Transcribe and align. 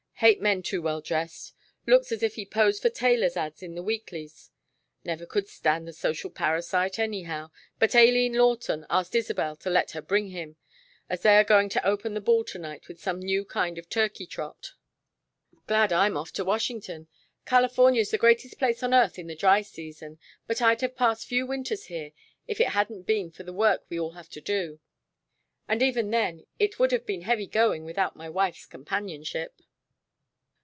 "Hate 0.23 0.39
men 0.39 0.61
too 0.61 0.83
well 0.83 1.01
dressed. 1.01 1.55
Looks 1.87 2.11
as 2.11 2.21
if 2.21 2.35
he 2.35 2.45
posed 2.45 2.83
for 2.83 2.91
tailors' 2.91 3.35
ads 3.35 3.63
in 3.63 3.73
the 3.73 3.81
weeklies. 3.81 4.51
Never 5.03 5.25
could 5.25 5.47
stand 5.47 5.87
the 5.87 5.93
social 5.93 6.29
parasite 6.29 6.99
anyhow, 6.99 7.49
but 7.79 7.95
Aileen 7.95 8.33
Lawton 8.33 8.85
asked 8.87 9.15
Isabel 9.15 9.55
to 9.55 9.71
let 9.71 9.89
her 9.93 10.01
bring 10.03 10.27
him, 10.27 10.57
as 11.09 11.23
they 11.23 11.37
are 11.37 11.43
going 11.43 11.69
to 11.69 11.83
open 11.83 12.13
the 12.13 12.21
ball 12.21 12.43
to 12.43 12.59
night 12.59 12.87
with 12.87 13.01
some 13.01 13.19
new 13.19 13.43
kind 13.43 13.79
of 13.79 13.89
turkey 13.89 14.27
trot. 14.27 14.73
"Glad 15.65 15.91
I'm 15.91 16.15
off 16.15 16.29
for 16.29 16.43
Washington. 16.45 17.07
California's 17.47 18.11
the 18.11 18.19
greatest 18.19 18.59
place 18.59 18.83
on 18.83 18.93
earth 18.93 19.17
in 19.17 19.25
the 19.25 19.33
dry 19.33 19.63
season, 19.63 20.19
but 20.45 20.61
I'd 20.61 20.81
have 20.81 20.95
passed 20.95 21.25
few 21.25 21.47
winters 21.47 21.85
here 21.85 22.11
if 22.47 22.61
it 22.61 22.67
hadn't 22.77 23.07
been 23.07 23.31
for 23.31 23.41
the 23.41 23.53
work 23.53 23.85
we 23.89 23.99
all 23.99 24.11
had 24.11 24.29
to 24.33 24.41
do, 24.41 24.79
and 25.67 25.81
even 25.81 26.11
then 26.11 26.45
it 26.59 26.77
would 26.77 26.91
have 26.91 27.07
been 27.07 27.21
heavy 27.21 27.47
going 27.47 27.85
without 27.85 28.15
my 28.15 28.29
wife's 28.29 28.67
companionship." 28.67 29.59